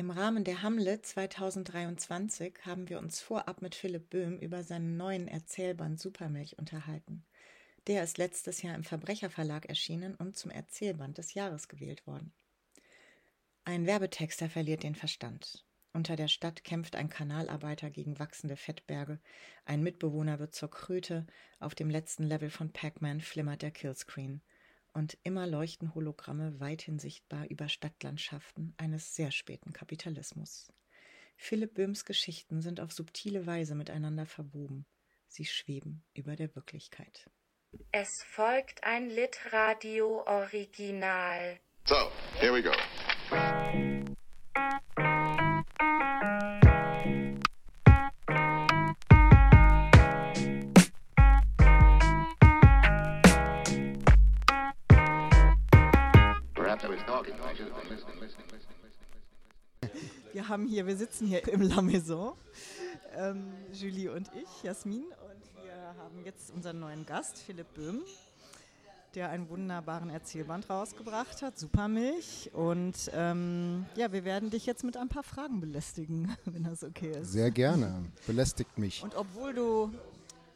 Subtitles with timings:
[0.00, 5.28] Im Rahmen der Hamlet 2023 haben wir uns vorab mit Philipp Böhm über seinen neuen
[5.28, 7.22] Erzählband Supermilch unterhalten.
[7.86, 12.32] Der ist letztes Jahr im Verbrecherverlag erschienen und zum Erzählband des Jahres gewählt worden.
[13.66, 15.66] Ein Werbetexter verliert den Verstand.
[15.92, 19.20] Unter der Stadt kämpft ein Kanalarbeiter gegen wachsende Fettberge,
[19.66, 21.26] ein Mitbewohner wird zur Kröte,
[21.58, 24.40] auf dem letzten Level von Pac-Man flimmert der Killscreen
[24.92, 30.70] und immer leuchten Hologramme weithin sichtbar über Stadtlandschaften eines sehr späten Kapitalismus.
[31.36, 34.84] Philipp Böhms Geschichten sind auf subtile Weise miteinander verwoben.
[35.26, 37.30] Sie schweben über der Wirklichkeit.
[37.92, 41.58] Es folgt ein Litradio-Original.
[41.86, 42.72] So, here we go.
[60.50, 62.32] Haben hier, wir sitzen hier im La Maison,
[63.16, 68.00] ähm, Julie und ich, Jasmin, und wir haben jetzt unseren neuen Gast, Philipp Böhm,
[69.14, 72.50] der einen wunderbaren Erzählband rausgebracht hat, Supermilch.
[72.52, 77.12] Und ähm, ja, wir werden dich jetzt mit ein paar Fragen belästigen, wenn das okay
[77.12, 77.30] ist.
[77.30, 79.04] Sehr gerne, belästigt mich.
[79.04, 79.92] Und obwohl du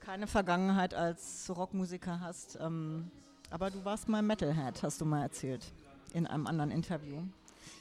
[0.00, 3.12] keine Vergangenheit als Rockmusiker hast, ähm,
[3.48, 5.64] aber du warst mal Metalhead, hast du mal erzählt,
[6.12, 7.22] in einem anderen Interview.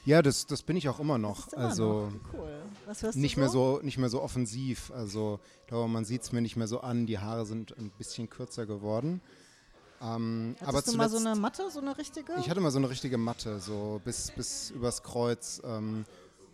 [0.04, 1.52] Ja, das, das bin ich auch immer noch.
[1.52, 2.34] Immer also noch.
[2.34, 2.62] Cool.
[2.86, 4.90] Was hörst nicht du mehr so nicht mehr so offensiv.
[4.90, 7.06] Also ich glaube, man sieht es mir nicht mehr so an.
[7.06, 9.20] Die Haare sind ein bisschen kürzer geworden.
[10.02, 12.34] Ähm, Hattest aber du mal so eine Matte, so eine richtige?
[12.38, 15.62] Ich hatte mal so eine richtige Matte, so bis, bis übers Kreuz.
[15.64, 16.04] Ähm,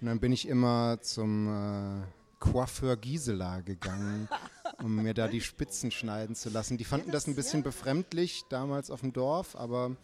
[0.00, 2.02] und dann bin ich immer zum äh,
[2.38, 4.28] Coiffeur Gisela gegangen,
[4.82, 6.78] um mir da die Spitzen schneiden zu lassen.
[6.78, 9.96] Die fanden das ein bisschen befremdlich damals auf dem Dorf, aber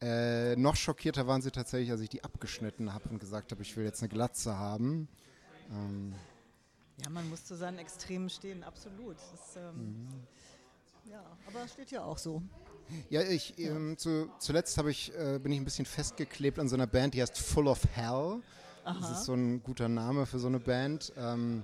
[0.00, 3.76] äh, noch schockierter waren sie tatsächlich, als ich die abgeschnitten habe und gesagt habe, ich
[3.76, 5.08] will jetzt eine Glatze haben.
[5.70, 6.14] Ähm,
[7.02, 9.16] ja, man muss zu seinen Extremen stehen, absolut.
[9.16, 10.08] Das, ähm, Mhm.
[11.10, 12.42] Ja, aber steht ja auch so.
[13.10, 16.86] Ja, ich ähm, zu, zuletzt ich äh, bin ich ein bisschen festgeklebt an so einer
[16.86, 18.40] Band, die heißt Full of Hell.
[18.84, 21.12] Das ist so ein guter Name für so eine Band.
[21.16, 21.62] Ähm,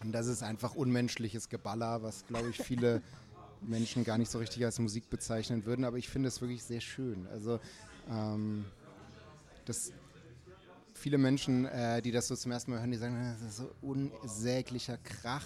[0.00, 3.02] und das ist einfach unmenschliches Geballer, was glaube ich viele
[3.66, 5.84] Menschen gar nicht so richtig als Musik bezeichnen würden.
[5.84, 7.26] Aber ich finde es wirklich sehr schön.
[7.28, 7.60] Also
[8.10, 8.64] ähm,
[9.64, 9.92] das
[10.94, 13.56] viele Menschen, äh, die das so zum ersten Mal hören, die sagen, "Ah, das ist
[13.58, 15.44] so unsäglicher Krach.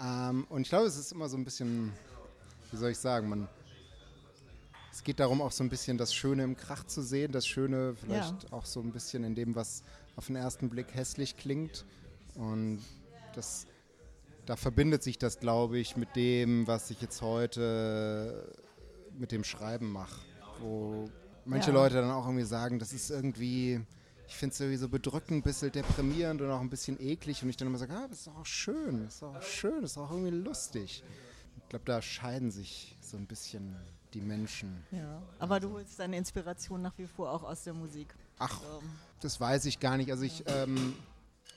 [0.00, 1.92] Ähm, und ich glaube, es ist immer so ein bisschen,
[2.70, 3.48] wie soll ich sagen, man
[4.90, 7.94] es geht darum, auch so ein bisschen das Schöne im Krach zu sehen, das Schöne
[7.94, 9.84] vielleicht auch so ein bisschen in dem, was
[10.16, 11.84] auf den ersten Blick hässlich klingt.
[12.34, 12.80] Und
[13.34, 13.66] das,
[14.48, 18.50] da verbindet sich das, glaube ich, mit dem, was ich jetzt heute
[19.12, 20.20] mit dem Schreiben mache.
[20.60, 21.10] Wo
[21.44, 21.74] manche Ja.
[21.74, 23.80] Leute dann auch irgendwie sagen, das ist irgendwie,
[24.26, 27.42] ich finde es irgendwie so bedrückend, ein bisschen deprimierend und auch ein bisschen eklig.
[27.42, 29.42] Und ich dann immer sage, ah, das ist doch auch schön, das ist doch auch
[29.42, 31.04] schön, das ist auch irgendwie lustig.
[31.62, 33.76] Ich glaube, da scheiden sich so ein bisschen
[34.14, 34.82] die Menschen.
[34.90, 35.20] Ja.
[35.38, 38.14] Aber du holst deine Inspiration nach wie vor auch aus der Musik.
[38.38, 38.88] Ach, Ähm,
[39.20, 40.10] das weiß ich gar nicht.
[40.10, 40.94] Also ich, ähm,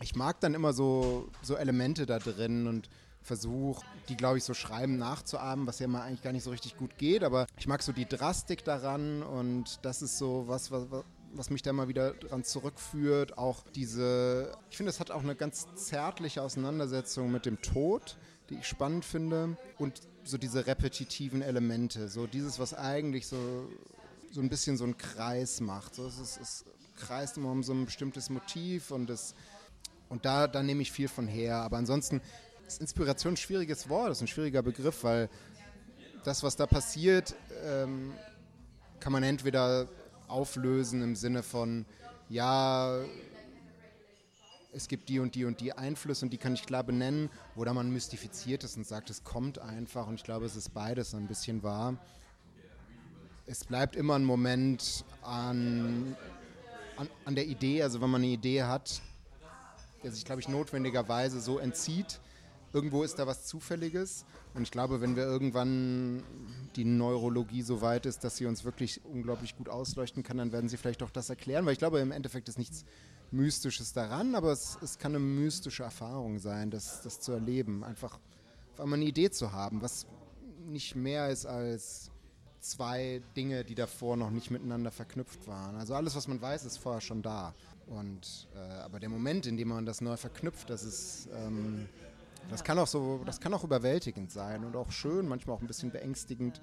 [0.02, 2.90] ich mag dann immer so, so Elemente da drin und
[3.22, 6.78] versuche, die, glaube ich, so schreiben nachzuahmen, was ja mal eigentlich gar nicht so richtig
[6.78, 7.24] gut geht.
[7.24, 10.88] Aber ich mag so die Drastik daran und das ist so was, was,
[11.34, 13.38] was mich da mal wieder dran zurückführt.
[13.38, 18.18] Auch diese, ich finde, es hat auch eine ganz zärtliche Auseinandersetzung mit dem Tod,
[18.50, 19.56] die ich spannend finde.
[19.78, 23.68] Und so diese repetitiven Elemente, so dieses, was eigentlich so
[24.32, 25.96] so ein bisschen so einen Kreis macht.
[25.96, 29.36] So, es, ist, es kreist immer um so ein bestimmtes Motiv und, das,
[30.12, 31.56] und da, da nehme ich viel von her.
[31.56, 32.22] Aber ansonsten
[32.68, 35.30] ist Inspiration ein schwieriges Wort, ist ein schwieriger Begriff, weil
[36.26, 37.34] das, was da passiert,
[37.66, 38.14] ähm,
[39.00, 39.88] kann man entweder
[40.28, 41.86] auflösen im Sinne von,
[42.30, 43.00] ja,
[44.74, 47.74] es gibt die und die und die Einflüsse und die kann ich klar benennen, oder
[47.74, 50.08] man mystifiziert es und sagt, es kommt einfach.
[50.08, 51.98] Und ich glaube, es ist beides ein bisschen wahr.
[53.46, 56.16] Es bleibt immer ein Moment an,
[56.98, 59.02] an, an der Idee, also wenn man eine Idee hat,
[60.04, 62.20] der sich, glaube ich, notwendigerweise so entzieht.
[62.74, 64.26] Irgendwo ist da was Zufälliges.
[64.54, 66.24] Und ich glaube, wenn wir irgendwann
[66.76, 70.70] die Neurologie so weit ist, dass sie uns wirklich unglaublich gut ausleuchten kann, dann werden
[70.70, 71.66] sie vielleicht auch das erklären.
[71.66, 72.86] Weil ich glaube, im Endeffekt ist nichts
[73.32, 77.84] Mystisches daran, aber es, es kann eine mystische Erfahrung sein, das, das zu erleben.
[77.84, 78.20] Einfach
[78.74, 80.06] auf einmal eine Idee zu haben, was
[80.66, 82.11] nicht mehr ist als
[82.62, 85.76] zwei Dinge, die davor noch nicht miteinander verknüpft waren.
[85.76, 87.54] Also alles, was man weiß, ist vorher schon da.
[87.88, 91.90] Und äh, aber der Moment, in dem man das neu verknüpft, das ist, ähm,
[92.50, 95.68] das kann auch so, das kann auch überwältigend sein und auch schön, manchmal auch ein
[95.68, 96.62] bisschen beängstigend.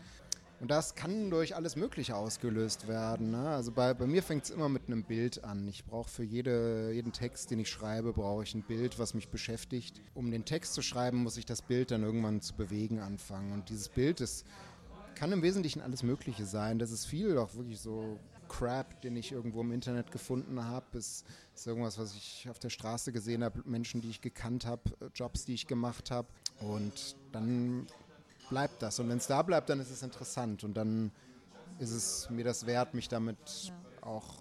[0.60, 3.30] Und das kann durch alles Mögliche ausgelöst werden.
[3.30, 3.48] Ne?
[3.48, 5.68] Also bei, bei mir fängt es immer mit einem Bild an.
[5.68, 9.28] Ich brauche für jede, jeden Text, den ich schreibe, brauche ich ein Bild, was mich
[9.28, 10.00] beschäftigt.
[10.14, 13.52] Um den Text zu schreiben, muss ich das Bild dann irgendwann zu bewegen anfangen.
[13.52, 14.46] Und dieses Bild ist,
[15.18, 16.78] kann im Wesentlichen alles Mögliche sein.
[16.78, 20.96] Das ist viel auch wirklich so Crap, den ich irgendwo im Internet gefunden habe.
[20.96, 21.24] Es
[21.54, 24.82] ist irgendwas, was ich auf der Straße gesehen habe, Menschen, die ich gekannt habe,
[25.14, 26.28] Jobs, die ich gemacht habe.
[26.60, 27.88] Und dann
[28.48, 29.00] bleibt das.
[29.00, 30.62] Und wenn es da bleibt, dann ist es interessant.
[30.62, 31.10] Und dann
[31.80, 34.38] ist es mir das wert, mich damit auch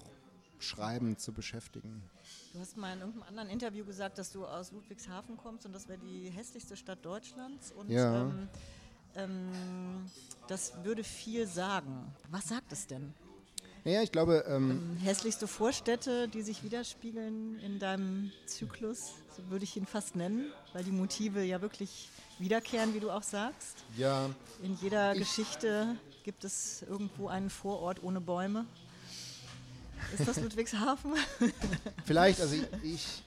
[0.59, 2.03] schreiben zu beschäftigen.
[2.53, 5.87] Du hast mal in irgendeinem anderen Interview gesagt, dass du aus Ludwigshafen kommst und das
[5.87, 7.71] wäre die hässlichste Stadt Deutschlands.
[7.71, 8.21] Und ja.
[8.21, 8.47] ähm,
[9.17, 10.09] ähm,
[10.47, 12.13] das würde viel sagen.
[12.29, 13.13] Was sagt es denn?
[13.83, 14.43] Naja, ich glaube.
[14.47, 20.15] Ähm, ähm, hässlichste Vorstädte, die sich widerspiegeln in deinem Zyklus, so würde ich ihn fast
[20.15, 22.09] nennen, weil die Motive ja wirklich
[22.39, 23.77] wiederkehren, wie du auch sagst.
[23.97, 24.29] Ja.
[24.61, 28.65] In jeder Geschichte gibt es irgendwo einen Vorort ohne Bäume.
[30.13, 31.13] Ist das Ludwigshafen?
[32.05, 33.23] vielleicht, also ich, ich,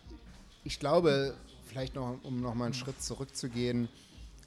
[0.65, 1.35] ich glaube,
[1.67, 3.89] vielleicht noch, um noch mal einen Schritt zurückzugehen,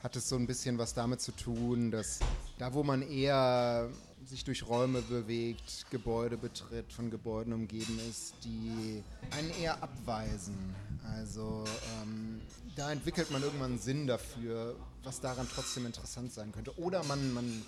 [0.03, 2.19] hat es so ein bisschen was damit zu tun, dass
[2.59, 3.89] da, wo man eher
[4.25, 9.01] sich durch Räume bewegt, Gebäude betritt, von Gebäuden umgeben ist, die
[9.31, 10.75] einen eher abweisen.
[11.15, 11.63] Also
[12.01, 12.41] ähm,
[12.75, 16.77] da entwickelt man irgendwann einen Sinn dafür, was daran trotzdem interessant sein könnte.
[16.77, 17.63] Oder man, man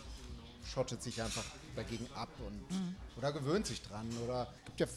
[0.66, 1.46] schottet sich einfach
[1.76, 2.96] dagegen ab und mhm.
[3.18, 4.08] oder gewöhnt sich dran.
[4.26, 4.88] Oder es gibt ja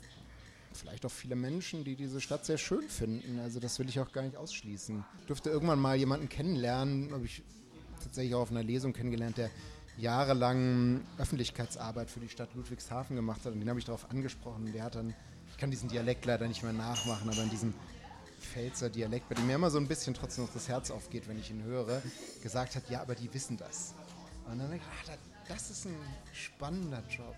[0.73, 3.39] vielleicht auch viele Menschen, die diese Stadt sehr schön finden.
[3.41, 5.05] Also das will ich auch gar nicht ausschließen.
[5.21, 7.43] Ich durfte irgendwann mal jemanden kennenlernen, habe ich
[8.03, 9.51] tatsächlich auch auf einer Lesung kennengelernt, der
[9.99, 13.53] jahrelang Öffentlichkeitsarbeit für die Stadt Ludwigshafen gemacht hat.
[13.53, 14.73] Und den habe ich darauf angesprochen.
[14.73, 15.15] Der hat dann,
[15.51, 17.75] ich kann diesen Dialekt leider nicht mehr nachmachen, aber in diesem
[18.41, 21.39] Pfälzer Dialekt, bei dem mir immer so ein bisschen trotzdem noch das Herz aufgeht, wenn
[21.39, 22.03] ich ihn höre,
[22.43, 23.95] gesagt hat, ja, aber die wissen das.
[24.51, 25.17] Und dann denke ich, ach,
[25.49, 25.97] das ist ein
[26.33, 27.37] spannender Job,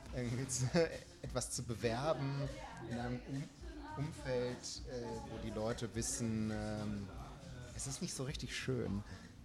[0.49, 0.67] zu,
[1.23, 2.49] etwas zu bewerben
[2.91, 7.09] in einem um Umfeld, äh, wo die Leute wissen, ähm,
[7.77, 9.03] es ist nicht so richtig schön.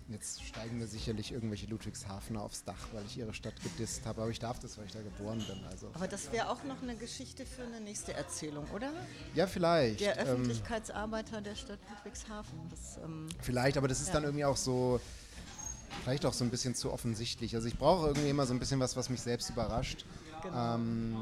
[0.07, 4.21] Jetzt steigen mir sicherlich irgendwelche Ludwigshafener aufs Dach, weil ich ihre Stadt gedisst habe.
[4.21, 5.63] Aber ich darf das, weil ich da geboren bin.
[5.65, 5.89] Also.
[5.95, 8.91] Aber das wäre auch noch eine Geschichte für eine nächste Erzählung, oder?
[9.33, 10.01] Ja, vielleicht.
[10.01, 12.69] Der ähm, Öffentlichkeitsarbeiter ähm, der Stadt Ludwigshafen.
[12.69, 14.13] Das, ähm, vielleicht, aber das ist ja.
[14.13, 15.01] dann irgendwie auch so,
[16.03, 17.55] vielleicht auch so ein bisschen zu offensichtlich.
[17.55, 20.05] Also ich brauche irgendwie immer so ein bisschen was, was mich selbst überrascht.
[20.43, 20.75] Genau.
[20.75, 21.15] Ähm.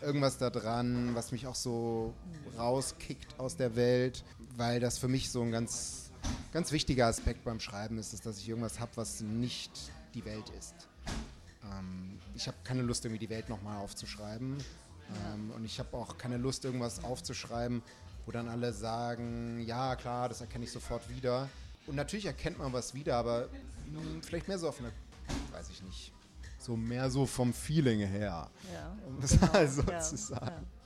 [0.00, 2.14] Irgendwas da dran, was mich auch so
[2.56, 4.22] rauskickt aus der Welt,
[4.56, 6.08] weil das für mich so ein ganz
[6.52, 9.72] ganz wichtiger Aspekt beim Schreiben ist, ist dass ich irgendwas habe, was nicht
[10.14, 10.74] die Welt ist.
[11.64, 14.56] Ähm, ich habe keine Lust, irgendwie die Welt nochmal aufzuschreiben.
[15.32, 17.82] Ähm, und ich habe auch keine Lust, irgendwas aufzuschreiben,
[18.26, 21.48] wo dann alle sagen, ja klar, das erkenne ich sofort wieder.
[21.88, 23.48] Und natürlich erkennt man was wieder, aber
[23.86, 24.92] mh, vielleicht mehr so auf eine,
[25.52, 26.12] weiß ich nicht,
[26.58, 28.50] so mehr so vom Feeling her.
[28.72, 29.52] Ja, um das genau.
[29.52, 30.66] also ja, zu sagen.
[30.66, 30.78] Ja.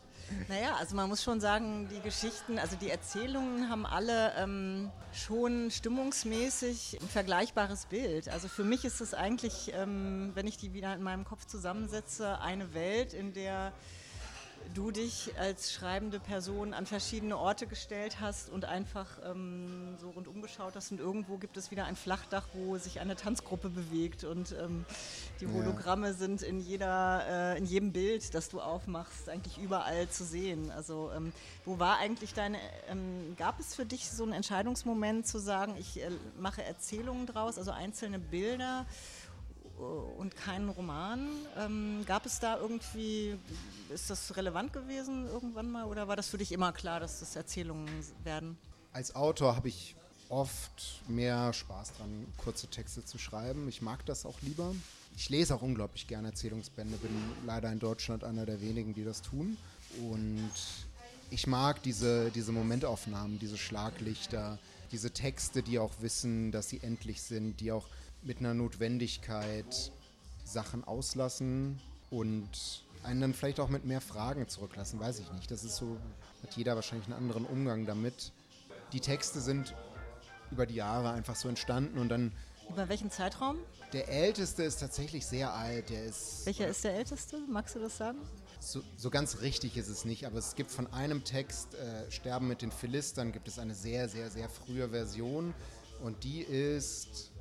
[0.48, 5.70] Naja, also man muss schon sagen, die Geschichten, also die Erzählungen haben alle ähm, schon
[5.70, 8.28] stimmungsmäßig ein vergleichbares Bild.
[8.28, 12.40] Also für mich ist es eigentlich, ähm, wenn ich die wieder in meinem Kopf zusammensetze,
[12.40, 13.72] eine Welt, in der
[14.74, 20.42] du dich als schreibende Person an verschiedene Orte gestellt hast und einfach ähm, so rundum
[20.42, 24.54] geschaut hast und irgendwo gibt es wieder ein Flachdach, wo sich eine Tanzgruppe bewegt und
[24.60, 24.84] ähm,
[25.40, 26.12] die Hologramme ja.
[26.14, 30.70] sind in jeder, äh, in jedem Bild, das du aufmachst, eigentlich überall zu sehen.
[30.70, 31.32] Also ähm,
[31.64, 36.00] wo war eigentlich deine, ähm, gab es für dich so einen Entscheidungsmoment zu sagen, ich
[36.00, 38.86] äh, mache Erzählungen draus, also einzelne Bilder?
[39.78, 41.28] Und keinen Roman.
[41.58, 43.36] Ähm, gab es da irgendwie,
[43.92, 47.36] ist das relevant gewesen irgendwann mal oder war das für dich immer klar, dass das
[47.36, 47.88] Erzählungen
[48.24, 48.56] werden?
[48.92, 49.96] Als Autor habe ich
[50.28, 53.68] oft mehr Spaß dran, kurze Texte zu schreiben.
[53.68, 54.74] Ich mag das auch lieber.
[55.16, 57.10] Ich lese auch unglaublich gerne Erzählungsbände, bin
[57.44, 59.58] leider in Deutschland einer der wenigen, die das tun.
[60.00, 60.50] Und
[61.28, 64.58] ich mag diese, diese Momentaufnahmen, diese Schlaglichter,
[64.90, 67.86] diese Texte, die auch wissen, dass sie endlich sind, die auch
[68.22, 69.92] mit einer Notwendigkeit
[70.44, 75.50] Sachen auslassen und einen dann vielleicht auch mit mehr Fragen zurücklassen, weiß ich nicht.
[75.50, 75.96] Das ist so,
[76.42, 78.32] hat jeder wahrscheinlich einen anderen Umgang damit.
[78.92, 79.74] Die Texte sind
[80.50, 82.32] über die Jahre einfach so entstanden und dann.
[82.68, 83.56] Über welchen Zeitraum?
[83.92, 85.90] Der älteste ist tatsächlich sehr alt.
[85.90, 86.46] Der ist.
[86.46, 87.38] Welcher ist der älteste?
[87.48, 88.18] Magst du das sagen?
[88.60, 92.46] So, so ganz richtig ist es nicht, aber es gibt von einem Text, äh, Sterben
[92.46, 95.52] mit den Philistern, gibt es eine sehr, sehr, sehr frühe Version
[96.00, 97.31] und die ist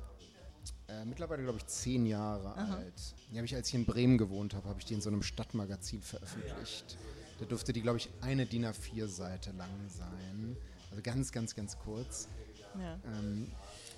[1.00, 2.76] äh, mittlerweile, glaube ich, zehn Jahre Aha.
[2.76, 3.14] alt.
[3.30, 5.22] Die habe ich, als ich in Bremen gewohnt habe, habe ich die in so einem
[5.22, 6.96] Stadtmagazin veröffentlicht.
[7.38, 10.56] Da durfte die, glaube ich, eine DIN A4-Seite lang sein.
[10.90, 12.28] Also ganz, ganz, ganz kurz.
[12.78, 12.98] Ja.
[13.18, 13.50] Ähm,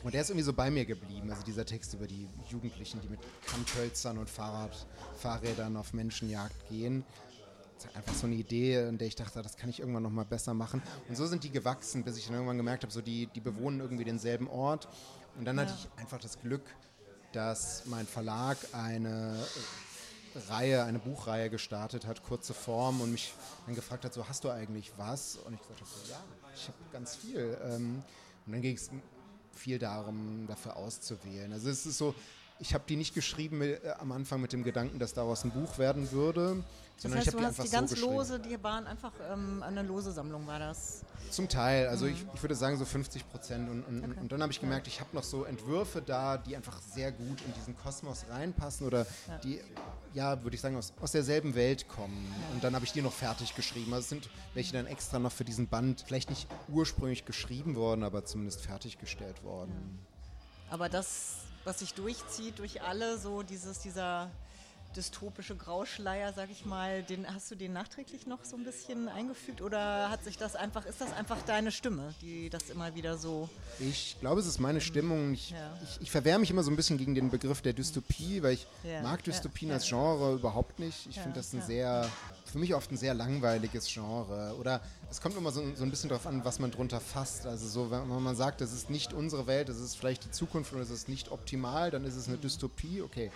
[0.02, 1.30] Und der ist irgendwie so bei mir geblieben.
[1.30, 4.86] Also dieser Text über die Jugendlichen, die mit Kanthölzern und Fahrrad,
[5.16, 7.04] Fahrrädern auf Menschenjagd gehen.
[7.76, 10.10] Das ist einfach so eine Idee, in der ich dachte, das kann ich irgendwann noch
[10.10, 10.82] mal besser machen.
[11.08, 13.80] Und so sind die gewachsen, bis ich dann irgendwann gemerkt habe, so die, die bewohnen
[13.80, 14.88] irgendwie denselben Ort.
[15.36, 15.62] Und dann ja.
[15.62, 16.64] hatte ich einfach das Glück,
[17.32, 19.36] dass mein Verlag eine
[20.48, 23.32] Reihe, eine Buchreihe gestartet hat, kurze Form, und mich
[23.66, 25.36] dann gefragt hat, so hast du eigentlich was?
[25.36, 26.20] Und ich gesagt habe, so, ja,
[26.54, 27.58] ich habe ganz viel.
[27.62, 28.02] Ähm,
[28.46, 28.90] und dann ging es
[29.54, 31.52] viel darum, dafür auszuwählen.
[31.52, 32.14] Also es ist so,
[32.58, 35.50] ich habe die nicht geschrieben mit, äh, am Anfang mit dem Gedanken, dass daraus ein
[35.50, 36.64] Buch werden würde,
[36.96, 39.62] sondern das heißt, ich habe die einfach die ganz so lose, die waren einfach ähm,
[39.62, 41.04] eine lose Sammlung, war das?
[41.30, 42.12] Zum Teil, also mhm.
[42.12, 43.68] ich, ich, würde sagen so 50 Prozent.
[43.68, 44.20] Und, und, okay.
[44.20, 47.40] und dann habe ich gemerkt, ich habe noch so Entwürfe da, die einfach sehr gut
[47.40, 49.38] in diesen Kosmos reinpassen oder ja.
[49.38, 49.60] die,
[50.12, 52.26] ja, würde ich sagen, aus, aus derselben Welt kommen.
[52.30, 52.54] Ja.
[52.54, 53.92] Und dann habe ich die noch fertig geschrieben.
[53.92, 58.04] Also es sind welche dann extra noch für diesen Band, vielleicht nicht ursprünglich geschrieben worden,
[58.04, 59.98] aber zumindest fertiggestellt worden.
[60.70, 64.30] Aber das, was sich durchzieht durch alle, so dieses, dieser
[64.96, 69.60] dystopische Grauschleier, sag ich mal, den hast du den nachträglich noch so ein bisschen eingefügt
[69.60, 73.48] oder hat sich das einfach, ist das einfach deine Stimme, die das immer wieder so.
[73.80, 75.34] Ich glaube, es ist meine Stimmung.
[75.34, 75.78] Ich, ja.
[75.82, 78.66] ich, ich verwehre mich immer so ein bisschen gegen den Begriff der Dystopie, weil ich
[78.82, 79.02] ja.
[79.02, 79.76] mag Dystopien ja.
[79.76, 81.06] als Genre überhaupt nicht.
[81.08, 82.08] Ich finde das ein sehr,
[82.44, 84.54] für mich oft ein sehr langweiliges Genre.
[84.58, 87.46] Oder es kommt immer so, so ein bisschen darauf an, was man drunter fasst.
[87.46, 90.72] Also so, wenn man sagt, das ist nicht unsere Welt, das ist vielleicht die Zukunft
[90.72, 93.30] oder es ist nicht optimal, dann ist es eine Dystopie, okay.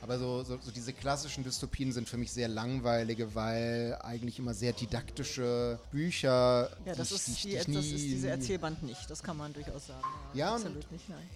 [0.00, 4.54] Aber so, so, so, diese klassischen Dystopien sind für mich sehr langweilige, weil eigentlich immer
[4.54, 6.70] sehr didaktische Bücher.
[6.84, 10.04] Ja, das, ist, die, das ist diese Erzählband nicht, das kann man durchaus sagen.
[10.34, 11.28] Ja, ja absolut nicht, nein.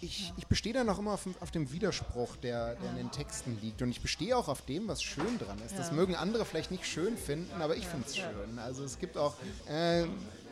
[0.00, 2.90] Ich, ich bestehe da noch immer auf, auf dem Widerspruch, der, der ja.
[2.90, 3.80] in den Texten liegt.
[3.82, 5.72] Und ich bestehe auch auf dem, was schön dran ist.
[5.72, 5.78] Ja.
[5.78, 8.58] Das mögen andere vielleicht nicht schön finden, aber ich finde es schön.
[8.58, 9.36] Also es gibt auch,
[9.68, 10.06] äh,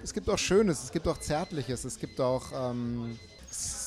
[0.05, 2.71] es gibt auch Schönes, es gibt auch Zärtliches, es gibt auch.
[2.71, 3.19] Ähm,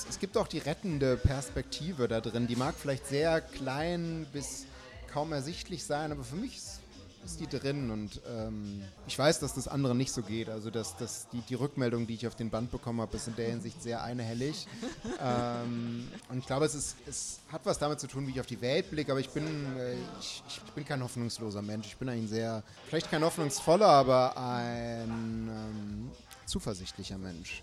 [0.01, 2.48] es, es gibt auch die rettende Perspektive da drin.
[2.48, 4.65] Die mag vielleicht sehr klein bis
[5.12, 6.79] kaum ersichtlich sein, aber für mich ist,
[7.24, 10.50] ist die drin und ähm, ich weiß, dass das anderen nicht so geht.
[10.50, 13.36] Also dass, dass die, die Rückmeldung, die ich auf den Band bekommen habe, ist in
[13.36, 14.67] der Hinsicht sehr einhellig.
[15.22, 18.48] ähm, und ich glaube, es, ist, es hat was damit zu tun, wie ich auf
[18.48, 19.46] die Welt blicke, aber ich bin,
[19.77, 21.88] äh, ich, ich, bin kein hoffnungsloser Mensch.
[21.88, 26.12] Ich bin ein sehr, vielleicht kein hoffnungsvoller, aber ein ähm,
[26.46, 27.62] zuversichtlicher Mensch.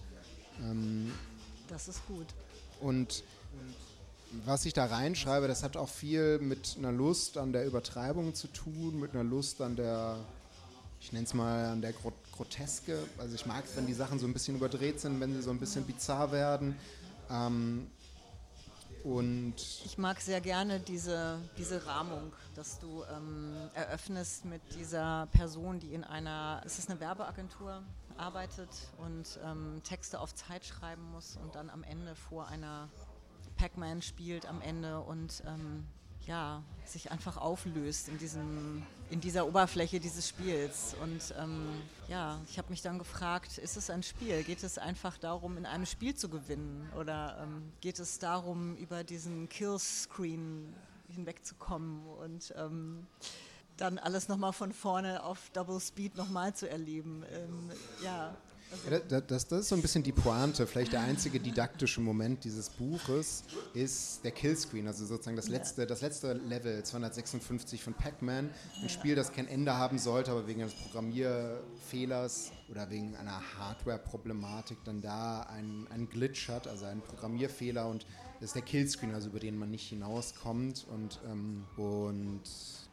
[1.68, 2.26] Das ist gut.
[2.80, 3.22] Und
[4.44, 8.48] was ich da reinschreibe, das hat auch viel mit einer Lust an der Übertreibung zu
[8.48, 10.18] tun, mit einer Lust an der,
[11.00, 12.98] ich nenne es mal, an der Groteske.
[13.18, 15.50] Also ich mag es, wenn die Sachen so ein bisschen überdreht sind, wenn sie so
[15.50, 16.76] ein bisschen bizarr werden.
[17.30, 17.87] Ähm,
[19.04, 25.78] und ich mag sehr gerne diese, diese Rahmung, dass du ähm, eröffnest mit dieser Person,
[25.78, 27.82] die in einer, ist es eine Werbeagentur,
[28.18, 32.88] arbeitet und ähm, Texte auf Zeit schreiben muss und dann am Ende vor einer
[33.56, 35.87] Pac-Man spielt am Ende und ähm,
[36.28, 40.94] ja, sich einfach auflöst in, diesem, in dieser Oberfläche dieses Spiels.
[41.02, 41.68] Und ähm,
[42.06, 44.44] ja, ich habe mich dann gefragt, ist es ein Spiel?
[44.44, 46.90] Geht es einfach darum, in einem Spiel zu gewinnen?
[46.98, 50.75] Oder ähm, geht es darum, über diesen Killscreen
[51.08, 52.06] hinwegzukommen?
[52.06, 53.06] Und ähm,
[53.80, 57.25] dann alles nochmal von vorne auf Double Speed nochmal zu erleben.
[57.32, 57.70] Ähm,
[58.04, 58.37] ja.
[58.70, 60.66] Also ja, das, das, ist so ein bisschen die Pointe.
[60.66, 66.02] Vielleicht der einzige didaktische Moment dieses Buches ist der Killscreen, also sozusagen das letzte, das
[66.02, 68.50] letzte Level 256 von Pac-Man.
[68.82, 74.85] Ein Spiel, das kein Ende haben sollte, aber wegen eines Programmierfehlers oder wegen einer Hardware-Problematik
[74.85, 78.04] dann da einen, einen Glitch hat, also einen Programmierfehler und
[78.40, 82.42] das ist der Killscreen, also über den man nicht hinauskommt und, ähm, und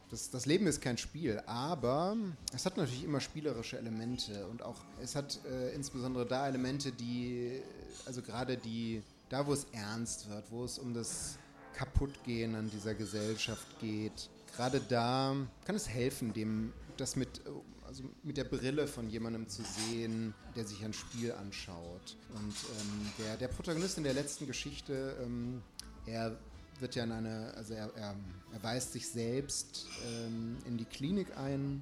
[0.10, 2.16] das, das, Leben ist kein Spiel, aber
[2.54, 7.62] es hat natürlich immer spielerische Elemente und auch es hat äh, insbesondere da Elemente, die,
[8.06, 11.38] also gerade die, da wo es ernst wird, wo es um das
[11.74, 15.36] Kaputtgehen an dieser Gesellschaft geht, gerade da
[15.66, 17.42] kann es helfen, dem das mit,
[17.86, 22.16] also mit der Brille von jemandem zu sehen, der sich ein Spiel anschaut.
[22.34, 25.62] Und ähm, der, der Protagonist in der letzten Geschichte, ähm,
[26.06, 26.38] er
[26.82, 28.16] wird ja in eine, also er, er,
[28.54, 31.82] er weist sich selbst ähm, in die Klinik ein,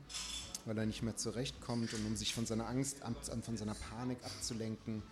[0.65, 2.97] weil er nicht mehr zurechtkommt und um sich von seiner Angst,
[3.41, 5.03] von seiner Panik abzulenken,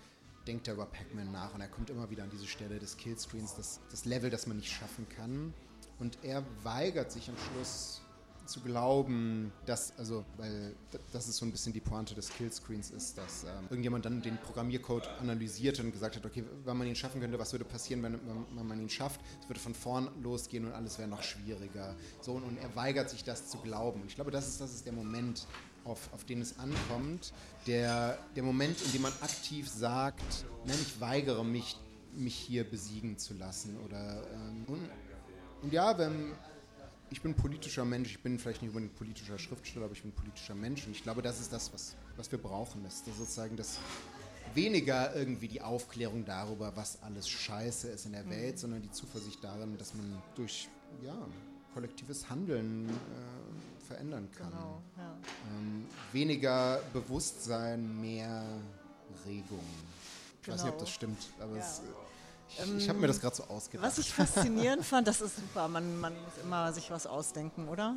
[0.48, 3.56] denkt er über Pac-Man nach und er kommt immer wieder an diese Stelle des Killscreens,
[3.56, 5.54] das, das Level, das man nicht schaffen kann.
[6.00, 8.02] Und er weigert sich am Schluss
[8.46, 10.76] zu glauben, dass, also, weil
[11.12, 14.38] das ist so ein bisschen die Pointe des Killscreens ist, dass ähm, irgendjemand dann den
[14.38, 18.20] Programmiercode analysiert und gesagt hat, okay, wenn man ihn schaffen könnte, was würde passieren, wenn,
[18.56, 19.22] wenn man ihn schafft?
[19.42, 21.96] Es würde von vorn losgehen und alles wäre noch schwieriger.
[22.22, 24.02] So, und, und er weigert sich das zu glauben.
[24.02, 25.48] Und ich glaube, das ist, das ist der Moment,
[25.84, 27.34] auf, auf den es ankommt.
[27.66, 31.78] Der, der Moment, in dem man aktiv sagt, nein, ich weigere mich
[32.14, 33.78] mich hier besiegen zu lassen.
[33.86, 34.90] Oder, ähm, und,
[35.62, 36.34] und, ja, wenn,
[37.12, 40.56] ich bin politischer Mensch, ich bin vielleicht nicht unbedingt politischer Schriftsteller, aber ich bin politischer
[40.56, 40.88] Mensch.
[40.88, 42.84] Und ich glaube, das ist das, was, was wir brauchen.
[42.84, 43.80] Das, das sozusagen das
[44.54, 48.60] weniger irgendwie die Aufklärung darüber, was alles scheiße ist in der Welt, mhm.
[48.60, 50.70] sondern die Zuversicht darin, dass man durch
[51.04, 51.16] ja,
[51.74, 54.50] kollektives Handeln äh, verändern kann.
[54.50, 55.18] Genau, ja.
[55.50, 58.46] ähm, weniger Bewusstsein, mehr
[59.26, 59.60] Regung.
[60.40, 60.56] Ich genau.
[60.56, 61.16] weiß nicht, ob das genau.
[61.16, 61.62] stimmt, aber ja.
[61.62, 61.82] es,
[62.58, 63.88] ich, ich habe mir das gerade so ausgedacht.
[63.88, 67.96] Was ich faszinierend fand, das ist super, man, man muss immer sich was ausdenken, oder?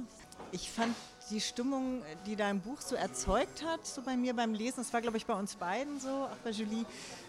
[0.53, 0.95] Ich fand
[1.31, 5.01] die Stimmung, die dein Buch so erzeugt hat, so bei mir beim Lesen, das war
[5.01, 6.85] glaube ich bei uns beiden so, auch bei Julie,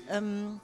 [0.10, 0.60] ähm,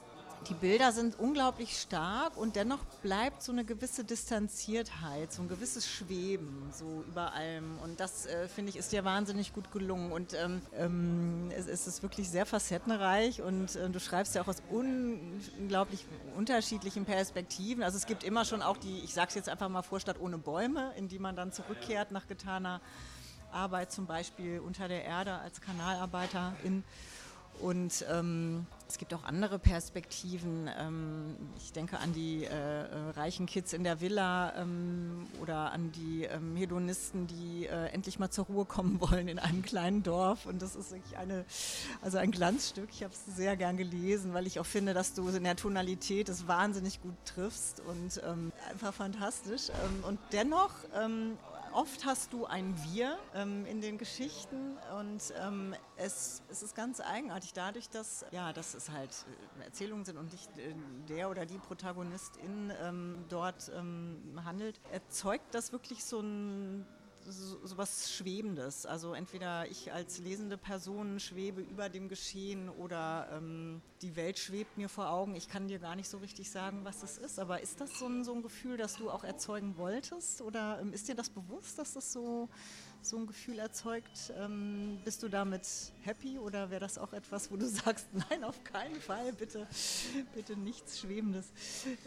[0.49, 5.87] die Bilder sind unglaublich stark und dennoch bleibt so eine gewisse Distanziertheit, so ein gewisses
[5.87, 7.77] Schweben so über allem.
[7.83, 10.11] Und das, äh, finde ich, ist dir wahnsinnig gut gelungen.
[10.11, 14.47] Und ähm, ähm, es, es, ist wirklich sehr facettenreich und äh, du schreibst ja auch
[14.47, 16.05] aus unglaublich
[16.35, 17.83] unterschiedlichen Perspektiven.
[17.83, 20.37] Also es gibt immer schon auch die, ich sage es jetzt einfach mal Vorstadt ohne
[20.37, 22.81] Bäume, in die man dann zurückkehrt nach getaner
[23.51, 26.83] Arbeit, zum Beispiel unter der Erde als Kanalarbeiterin.
[27.59, 30.69] Und ähm, es gibt auch andere Perspektiven.
[30.77, 35.91] Ähm, ich denke an die äh, äh, reichen Kids in der Villa ähm, oder an
[35.93, 40.45] die ähm, Hedonisten, die äh, endlich mal zur Ruhe kommen wollen in einem kleinen Dorf.
[40.45, 41.45] Und das ist wirklich eine,
[42.01, 42.89] also ein Glanzstück.
[42.91, 46.27] Ich habe es sehr gern gelesen, weil ich auch finde, dass du in der Tonalität
[46.27, 49.69] es wahnsinnig gut triffst und ähm, einfach fantastisch.
[49.69, 50.71] Ähm, und dennoch
[51.73, 56.99] oft hast du ein Wir ähm, in den Geschichten und ähm, es, es, ist ganz
[56.99, 59.25] eigenartig dadurch, dass, ja, dass es halt
[59.59, 60.73] äh, Erzählungen sind und nicht äh,
[61.09, 66.85] der oder die Protagonistin ähm, dort ähm, handelt, erzeugt das wirklich so ein
[67.27, 68.85] so, so was Schwebendes.
[68.85, 73.81] Also entweder ich als lesende Person schwebe über dem Geschehen oder ähm,
[74.11, 75.35] die Welt schwebt mir vor Augen.
[75.35, 77.39] Ich kann dir gar nicht so richtig sagen, was das ist.
[77.39, 80.41] Aber ist das so ein, so ein Gefühl, das du auch erzeugen wolltest?
[80.41, 82.49] Oder ähm, ist dir das bewusst, dass das so
[83.05, 84.33] so ein Gefühl erzeugt.
[84.37, 85.67] Ähm, bist du damit
[86.01, 89.67] happy oder wäre das auch etwas, wo du sagst, nein, auf keinen Fall, bitte,
[90.33, 91.47] bitte nichts Schwebendes?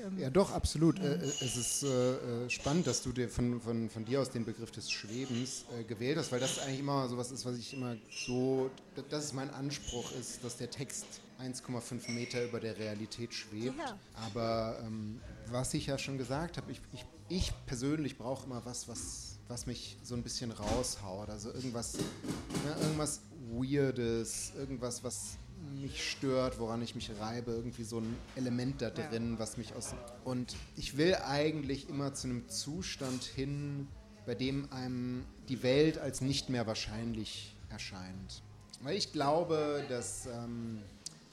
[0.04, 0.98] Ähm, ja, doch, absolut.
[0.98, 4.30] Äh, äh, es ist äh, äh, spannend, dass du dir von, von, von dir aus
[4.30, 7.56] den Begriff des Schwebens äh, gewählt hast, weil das eigentlich immer so was ist, was
[7.56, 8.70] ich immer so,
[9.10, 11.06] das ist mein Anspruch ist, dass der Text
[11.40, 13.78] 1,5 Meter über der Realität schwebt.
[13.78, 13.98] Ja.
[14.26, 18.88] Aber ähm, was ich ja schon gesagt habe, ich, ich, ich persönlich brauche immer was,
[18.88, 21.30] was was mich so ein bisschen raushaut.
[21.30, 23.20] Also irgendwas, ne, irgendwas
[23.52, 25.36] Weirdes, irgendwas, was
[25.80, 29.38] mich stört, woran ich mich reibe, irgendwie so ein Element da drin, ja.
[29.38, 29.94] was mich aus.
[30.24, 33.86] Und ich will eigentlich immer zu einem Zustand hin,
[34.26, 38.42] bei dem einem die Welt als nicht mehr wahrscheinlich erscheint.
[38.82, 40.82] Weil ich glaube, dass ähm,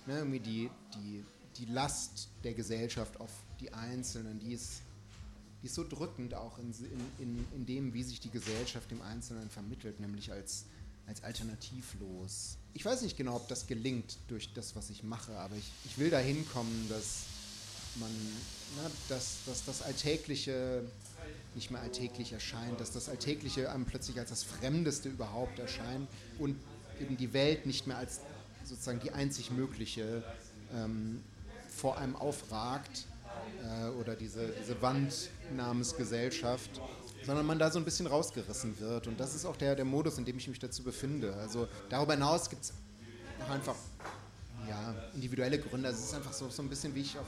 [0.06, 1.26] ne, irgendwie die, die,
[1.58, 4.84] die Last der Gesellschaft auf die Einzelnen, die ist
[5.62, 6.74] die ist so drückend auch in,
[7.20, 10.66] in, in dem, wie sich die Gesellschaft im Einzelnen vermittelt, nämlich als,
[11.06, 12.58] als alternativlos.
[12.74, 15.98] Ich weiß nicht genau, ob das gelingt durch das, was ich mache, aber ich, ich
[15.98, 17.24] will dahin kommen, dass
[18.00, 18.10] man,
[18.78, 20.84] na, dass, dass das Alltägliche
[21.54, 26.08] nicht mehr alltäglich erscheint, dass das Alltägliche einem plötzlich als das Fremdeste überhaupt erscheint
[26.40, 26.56] und
[27.00, 28.22] eben die Welt nicht mehr als
[28.64, 30.24] sozusagen die einzig mögliche
[30.74, 31.22] ähm,
[31.70, 33.06] vor einem aufragt
[33.64, 36.82] äh, oder diese, diese Wand namens Gesellschaft,
[37.26, 39.08] sondern man da so ein bisschen rausgerissen wird.
[39.08, 41.34] Und das ist auch der, der Modus, in dem ich mich dazu befinde.
[41.36, 42.74] Also darüber hinaus gibt es
[43.50, 43.76] einfach
[44.68, 45.90] ja, individuelle Gründe.
[45.90, 47.28] Also es ist einfach so, so ein bisschen, wie ich auf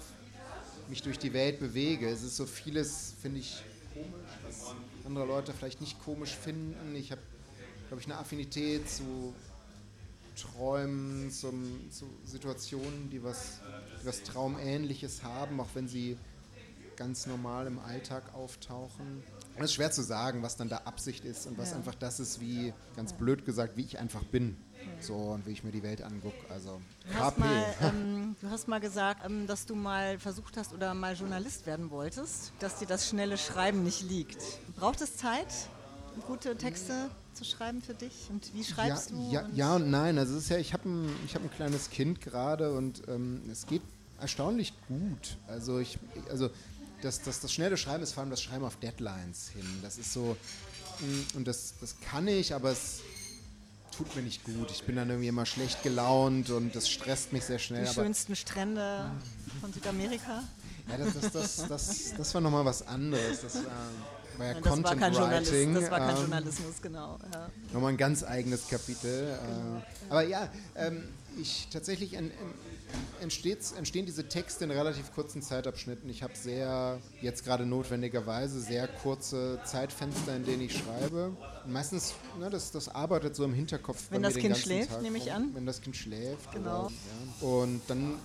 [0.89, 2.09] mich durch die Welt bewege.
[2.09, 6.95] Es ist so vieles, finde ich, komisch, was andere Leute vielleicht nicht komisch finden.
[6.95, 7.21] Ich habe,
[7.87, 9.33] glaube ich, eine Affinität zu
[10.35, 13.61] Träumen, zum, zu Situationen, die was,
[14.01, 16.17] die was Traumähnliches haben, auch wenn sie
[16.95, 19.23] ganz normal im Alltag auftauchen.
[19.57, 21.77] es ist schwer zu sagen, was dann da Absicht ist und was ja.
[21.77, 24.57] einfach das ist, wie, ganz blöd gesagt, wie ich einfach bin.
[24.99, 26.35] So und wie ich mir die Welt angucke.
[26.49, 30.73] Also du hast, mal, ähm, du hast mal gesagt, ähm, dass du mal versucht hast
[30.73, 34.41] oder mal Journalist werden wolltest, dass dir das schnelle Schreiben nicht liegt.
[34.75, 35.47] Braucht es Zeit,
[36.27, 38.29] gute Texte zu schreiben für dich?
[38.29, 39.31] Und wie schreibst ja, du?
[39.31, 40.17] Ja, und ja und nein.
[40.17, 43.65] Also es ist ja, ich habe ein, hab ein kleines Kind gerade und ähm, es
[43.65, 43.81] geht
[44.19, 45.37] erstaunlich gut.
[45.47, 46.49] Also ich, also
[47.01, 49.65] das, das, das schnelle Schreiben ist vor allem das Schreiben auf Deadlines hin.
[49.81, 50.37] Das ist so,
[50.99, 53.01] mm, und das, das kann ich, aber es
[53.95, 54.71] tut mir nicht gut.
[54.71, 57.85] Ich bin dann irgendwie immer schlecht gelaunt und das stresst mich sehr schnell.
[57.85, 59.11] Die schönsten Strände
[59.61, 60.43] von Südamerika?
[60.89, 63.41] Ja, das, das, das, das, das war nochmal was anderes.
[63.41, 63.89] Das war,
[64.37, 65.73] war ja das Content war kein Journalismus, Writing.
[65.73, 67.19] das war kein ähm, Journalismus, genau.
[67.33, 67.49] Ja.
[67.73, 69.29] Nochmal ein ganz eigenes Kapitel.
[69.29, 71.03] Äh, aber ja, ähm,
[71.39, 72.31] ich tatsächlich en,
[73.21, 73.29] en,
[73.77, 76.09] entstehen diese Texte in relativ kurzen Zeitabschnitten.
[76.09, 81.35] Ich habe sehr, jetzt gerade notwendigerweise, sehr kurze Zeitfenster, in denen ich schreibe.
[81.65, 84.07] Und meistens, ne, das, das arbeitet so im Hinterkopf.
[84.09, 85.33] Wenn das Kind schläft, Tag nehme ich rum.
[85.33, 85.49] an.
[85.55, 86.51] Wenn das Kind schläft.
[86.51, 86.85] Genau.
[86.85, 86.91] Oder,
[87.41, 87.47] ja.
[87.47, 88.15] Und dann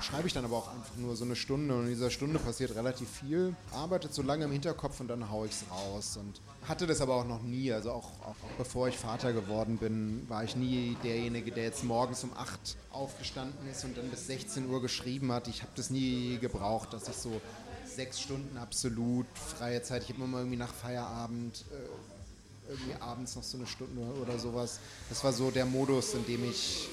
[0.00, 2.74] schreibe ich dann aber auch einfach nur so eine Stunde und in dieser Stunde passiert
[2.74, 6.86] relativ viel, arbeitet so lange im Hinterkopf und dann haue ich es raus und hatte
[6.86, 10.56] das aber auch noch nie, also auch, auch, bevor ich Vater geworden bin, war ich
[10.56, 15.32] nie derjenige, der jetzt morgens um 8 aufgestanden ist und dann bis 16 Uhr geschrieben
[15.32, 15.48] hat.
[15.48, 17.40] Ich habe das nie gebraucht, dass ich so
[17.84, 23.36] sechs Stunden absolut freie Zeit, ich habe immer mal irgendwie nach Feierabend äh, irgendwie abends
[23.36, 24.78] noch so eine Stunde oder sowas.
[25.08, 26.88] Das war so der Modus, in dem ich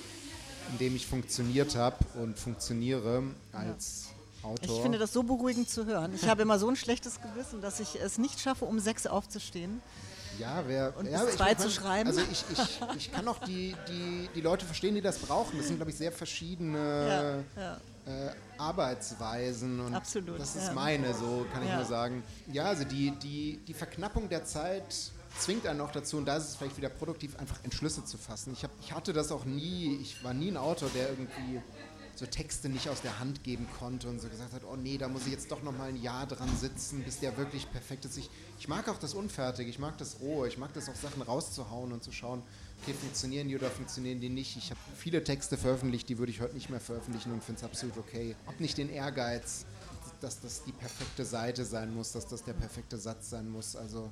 [0.71, 4.07] in dem ich funktioniert habe und funktioniere als
[4.43, 4.75] Autor.
[4.77, 6.13] Ich finde das so beruhigend zu hören.
[6.15, 9.81] Ich habe immer so ein schlechtes Gewissen, dass ich es nicht schaffe, um sechs aufzustehen.
[10.39, 12.07] ja, wer, Und ja, bis zwei zu schreiben.
[12.07, 15.57] Also ich, ich, ich kann auch die, die, die Leute verstehen, die das brauchen.
[15.57, 17.77] Das sind, glaube ich, sehr verschiedene Ja, ja.
[18.07, 20.73] Äh, Arbeitsweisen und Absolut, das ist ja.
[20.73, 21.75] meine, so kann ich Ja.
[21.77, 22.23] nur sagen.
[22.51, 26.49] Ja, also die, die, die Verknappung der Zeit zwingt einen auch dazu, und da ist
[26.49, 28.53] es vielleicht wieder produktiv, einfach Entschlüsse zu fassen.
[28.53, 31.61] Ich, hab, ich hatte das auch nie, ich war nie ein Autor, der irgendwie
[32.19, 35.07] so Texte nicht aus der Hand geben konnte und so gesagt hat, oh nee, da
[35.07, 38.17] muss ich jetzt doch noch mal ein Jahr dran sitzen, bis der wirklich perfekt ist.
[38.17, 41.21] Ich, ich mag auch das Unfertige, ich mag das Rohe, ich mag das auch Sachen
[41.21, 42.43] rauszuhauen und zu schauen,
[42.81, 44.57] okay, funktionieren die oder funktionieren die nicht.
[44.57, 47.63] Ich habe viele Texte veröffentlicht, die würde ich heute nicht mehr veröffentlichen und finde es
[47.63, 48.35] absolut okay.
[48.45, 49.65] Hab nicht den Ehrgeiz,
[50.19, 53.77] dass das die perfekte Seite sein muss, dass das der perfekte Satz sein muss.
[53.77, 54.11] Also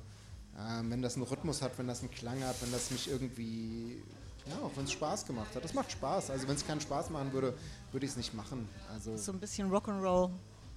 [0.58, 4.02] ähm, wenn das einen Rhythmus hat, wenn das einen Klang hat, wenn das mich irgendwie,
[4.46, 5.64] ja, auch wenn es Spaß gemacht hat.
[5.64, 6.30] Das macht Spaß.
[6.30, 7.54] Also wenn es keinen Spaß machen würde,
[7.92, 8.68] würde ich es nicht machen.
[8.92, 10.30] Also So ein bisschen Rock'n'Roll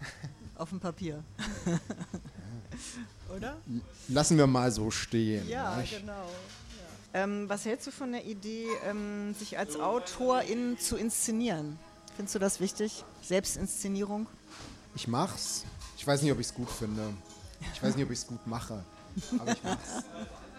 [0.55, 1.23] auf dem Papier.
[3.35, 3.57] Oder?
[4.09, 5.47] lassen wir mal so stehen.
[5.47, 5.99] Ja, nicht?
[5.99, 6.25] genau.
[7.13, 11.77] Ähm, was hältst du von der Idee, ähm, sich als Autorin zu inszenieren?
[12.15, 13.03] Findest du das wichtig?
[13.21, 14.27] Selbstinszenierung?
[14.95, 15.65] Ich mach's.
[15.97, 17.01] Ich weiß nicht, ob ich es gut finde.
[17.73, 18.83] Ich weiß nicht, ob ich es gut mache.
[19.39, 20.03] Aber ich mach's.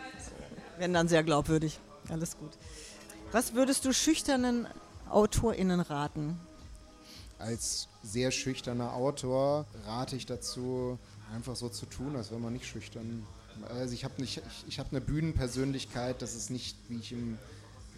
[0.79, 1.79] Wenn dann sehr glaubwürdig.
[2.09, 2.51] Alles gut.
[3.31, 4.67] Was würdest du schüchternen
[5.09, 6.39] AutorInnen raten?
[7.39, 10.99] Als sehr schüchterner Autor rate ich dazu,
[11.35, 13.27] einfach so zu tun, als wäre man nicht schüchtern.
[13.69, 17.39] Also ich habe nicht, ich, ich habe eine Bühnenpersönlichkeit, das ist nicht, wie ich im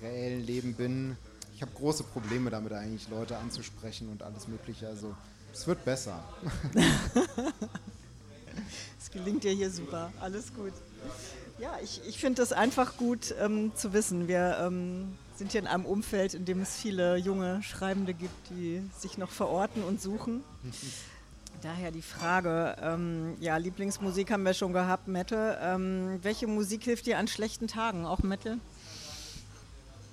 [0.03, 1.17] reellen Leben bin.
[1.55, 4.89] Ich habe große Probleme damit eigentlich, Leute anzusprechen und alles Mögliche.
[4.89, 5.15] Also
[5.53, 6.23] es wird besser.
[9.15, 10.13] Gelingt dir hier super.
[10.21, 10.73] Alles gut.
[11.59, 14.27] Ja, ich, ich finde es einfach gut ähm, zu wissen.
[14.27, 18.83] Wir ähm, sind hier in einem Umfeld, in dem es viele junge Schreibende gibt, die
[18.99, 20.43] sich noch verorten und suchen.
[21.63, 25.59] Daher die Frage, ähm, ja, Lieblingsmusik haben wir schon gehabt, Metal.
[25.63, 28.05] Ähm, welche Musik hilft dir an schlechten Tagen?
[28.05, 28.59] Auch Metal?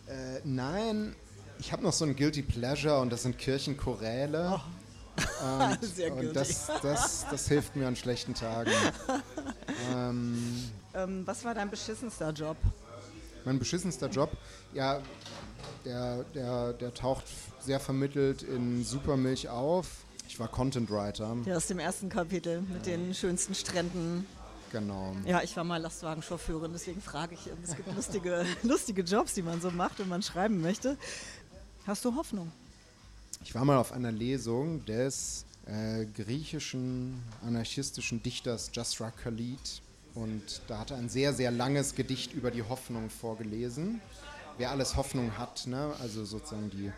[0.08, 1.16] Äh, nein,
[1.60, 4.62] ich habe noch so ein Guilty Pleasure und das sind Kirchenchoräle.
[5.18, 8.72] Und, Sehr und das, das, das hilft mir an schlechten Tagen.
[9.94, 12.58] ähm, Ähm, was war dein beschissenster Job?
[13.44, 14.30] mein beschissenster Job,
[14.74, 15.02] ja,
[15.84, 17.24] der, der, der taucht
[17.60, 19.88] sehr vermittelt in Supermilch auf.
[20.28, 24.28] Ich war Content Writer, Der aus dem ersten Kapitel mit den schönsten Stränden.
[24.72, 25.16] genau.
[25.26, 27.50] Ja, ich war mal Lastwagenchauffeurin, deswegen frage ich.
[27.64, 30.96] Es gibt lustige, lustige Jobs, die man so macht, wenn man schreiben möchte.
[31.88, 32.52] Hast du Hoffnung?
[33.44, 39.82] Ich war mal auf einer Lesung des äh, griechischen anarchistischen Dichters Jasra Khalid
[40.14, 44.02] und da hat er ein sehr, sehr langes Gedicht über die Hoffnung vorgelesen.
[44.58, 45.94] Wer alles Hoffnung hat, ne?
[46.02, 46.92] also sozusagen die,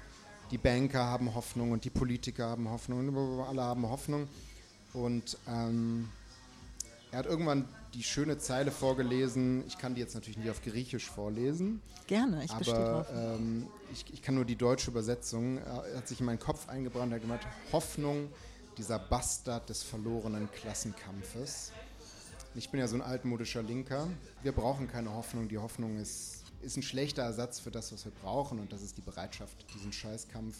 [0.51, 4.27] die Banker haben Hoffnung und die Politiker haben Hoffnung, und alle haben Hoffnung.
[4.93, 6.09] Und ähm,
[7.11, 11.09] er hat irgendwann die schöne Zeile vorgelesen, ich kann die jetzt natürlich nicht auf Griechisch
[11.09, 13.07] vorlesen, Gerne, ich bestehe aber drauf.
[13.15, 15.57] ähm, ich, ich kann nur die deutsche Übersetzung.
[15.59, 17.11] Er hat sich in meinen Kopf eingebrannt.
[17.11, 18.29] Er hat gemeint, Hoffnung,
[18.77, 21.71] dieser Bastard des verlorenen Klassenkampfes.
[22.55, 24.07] Ich bin ja so ein altmodischer Linker.
[24.41, 25.47] Wir brauchen keine Hoffnung.
[25.47, 28.59] Die Hoffnung ist, ist ein schlechter Ersatz für das, was wir brauchen.
[28.59, 30.55] Und das ist die Bereitschaft, diesen Scheißkampf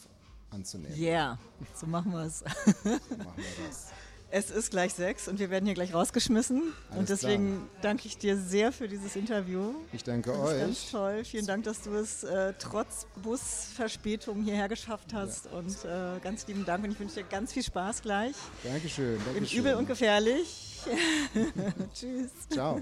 [0.49, 0.97] anzunehmen.
[0.97, 1.37] Yeah,
[1.75, 2.39] so machen wir es.
[2.39, 3.87] So machen wir das.
[4.35, 6.73] Es ist gleich sechs und wir werden hier gleich rausgeschmissen.
[6.89, 9.75] Alles und deswegen danke ich dir sehr für dieses Interview.
[9.91, 10.91] Ich danke Das ist ganz euch.
[10.91, 11.23] toll.
[11.23, 15.45] Vielen Dank, dass du es äh, trotz Busverspätung hierher geschafft hast.
[15.53, 18.33] Und äh, ganz lieben Dank und ich wünsche dir ganz viel Spaß gleich.
[18.63, 19.17] Dankeschön.
[19.17, 19.59] Im Dankeschön.
[19.59, 20.79] Übel und gefährlich.
[21.93, 22.31] Tschüss.
[22.49, 22.81] Ciao.